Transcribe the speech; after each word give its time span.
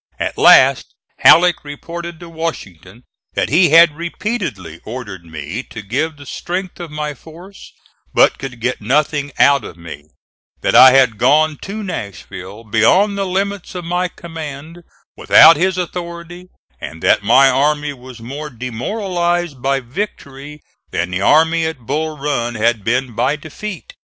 At 0.17 0.35
last 0.35 0.95
Halleck 1.19 1.63
reported 1.63 2.19
to 2.21 2.27
Washington 2.27 3.03
that 3.35 3.49
he 3.49 3.69
had 3.69 3.95
repeatedly 3.95 4.81
ordered 4.83 5.23
me 5.23 5.61
to 5.69 5.83
give 5.83 6.15
the 6.17 6.25
strength 6.25 6.79
of 6.79 6.89
my 6.89 7.13
force, 7.13 7.71
but 8.11 8.39
could 8.39 8.59
get 8.59 8.81
nothing 8.81 9.31
out 9.37 9.63
of 9.63 9.77
me; 9.77 10.07
that 10.61 10.73
I 10.73 10.89
had 10.93 11.19
gone 11.19 11.55
to 11.57 11.83
Nashville, 11.83 12.63
beyond 12.63 13.15
the 13.15 13.27
limits 13.27 13.75
of 13.75 13.85
my 13.85 14.07
command, 14.07 14.83
without 15.15 15.55
his 15.55 15.77
authority, 15.77 16.47
and 16.79 17.03
that 17.03 17.21
my 17.21 17.47
army 17.51 17.93
was 17.93 18.19
more 18.19 18.49
demoralized 18.49 19.61
by 19.61 19.81
victory 19.81 20.63
than 20.89 21.11
the 21.11 21.21
army 21.21 21.63
at 21.67 21.77
Bull 21.81 22.17
Run 22.17 22.55
had 22.55 22.83
been 22.83 23.13
by 23.13 23.35
defeat. 23.35 23.93